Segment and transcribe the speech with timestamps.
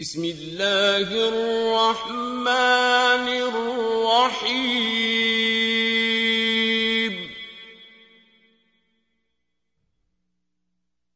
[0.00, 2.46] بسم الله الرحمن
[3.52, 4.50] الرحيم.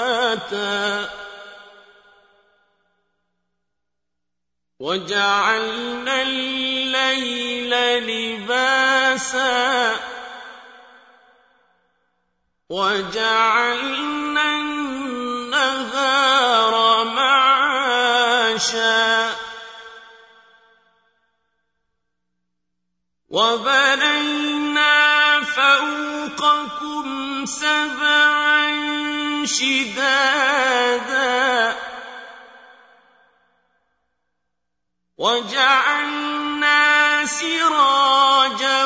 [4.80, 7.70] وجعلنا الليل
[8.06, 9.96] لباسا
[12.68, 15.94] وجعلنا النهار
[17.04, 17.68] معاشا
[23.28, 24.94] وبنينا
[25.44, 27.06] فوقكم
[27.46, 28.68] سبعا
[29.44, 30.88] شدادا
[35.18, 36.78] وجعلنا
[37.26, 38.84] سراجا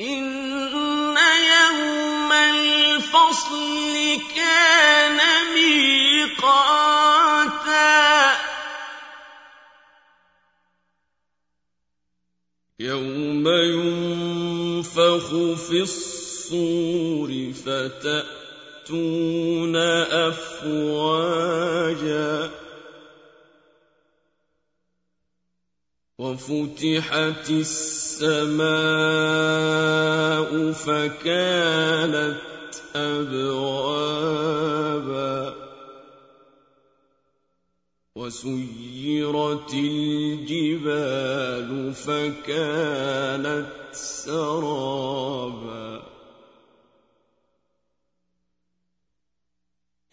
[0.00, 3.94] إن يوم الفصل
[4.36, 5.18] كان
[5.54, 6.72] ميقاتا.
[12.80, 15.28] يوم ينفخ
[15.68, 17.52] في الصور
[18.82, 19.76] فتأتون
[20.26, 21.70] أفواجا
[26.18, 28.62] وفتحت السماء
[30.72, 32.40] فكانت
[32.96, 34.52] أبوابا
[38.16, 46.01] وسيرت الجبال فكانت سرابا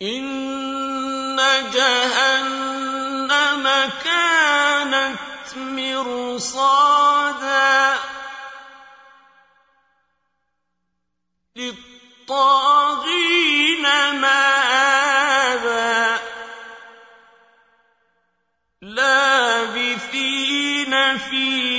[0.02, 1.36] إن
[1.74, 3.66] جهنم
[4.04, 7.20] كانت مرصادا
[11.56, 13.02] للطاغين
[14.22, 16.20] مآبا
[18.82, 20.38] لابثين
[21.18, 21.78] فيها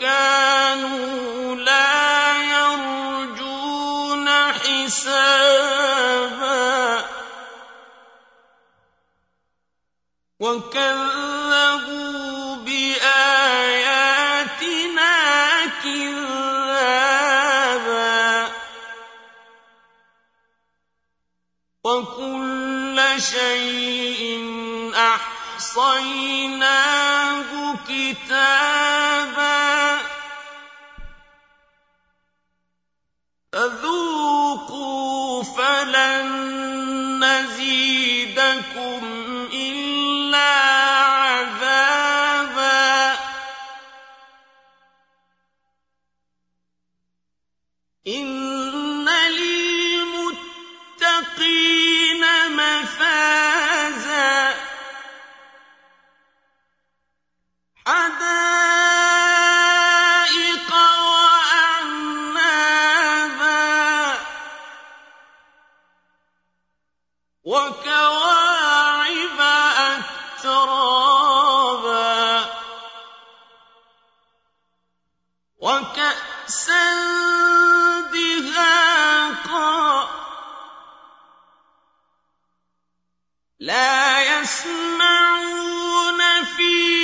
[0.00, 5.64] كانوا لا يرجون حسابا.
[10.40, 11.43] وَكَذَّبُوا
[21.84, 24.22] وَكُلَّ شَيْءٍ
[24.96, 26.24] أَحْصَيْنَاهُ
[27.88, 29.44] كِتَابًا
[33.52, 36.26] فَذُوقُوا فَلَن
[37.20, 39.13] نَّزِيدَكُمْ
[67.44, 69.40] وَكَوَاعِبَ
[70.40, 71.24] أَتْرَابًا
[75.60, 76.84] وَكَأْسًا
[78.12, 79.84] دِهَاقًا
[83.60, 87.03] لَّا يَسْمَعُونَ فِيهَا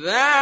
[0.00, 0.37] ذلك